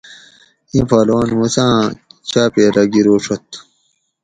ایں 0.71 0.85
پہلوان 0.89 1.27
موسیٰ 1.39 1.67
آں 1.73 1.83
چاپیرہ 2.29 2.83
گیروڛت 2.93 3.47